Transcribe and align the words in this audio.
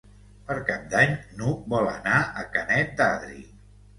Per 0.45 0.53
Cap 0.69 0.87
d'Any 0.93 1.11
n'Hug 1.41 1.67
vol 1.75 1.89
anar 1.91 2.17
a 2.41 2.45
Canet 2.57 2.95
d'Adri. 3.03 3.45